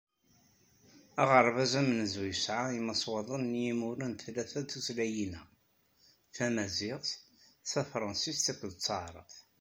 Aɣerbaz 1.21 1.73
amenzu 1.79 2.23
yesɛa 2.27 2.65
imaswaḍen 2.79 3.43
d 3.51 3.53
yimura 3.63 4.07
n 4.07 4.13
tlata 4.21 4.59
n 4.63 4.65
tutlayin-a: 4.71 5.41
Tamaziɣt, 6.35 7.09
Tafransist 7.71 8.47
akked 8.51 8.73
Taεrabt. 8.79 9.37